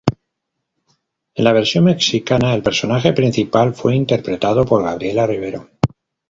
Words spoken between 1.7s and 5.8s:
mexicana, el personaje principal fue interpretado por Gabriela Rivero.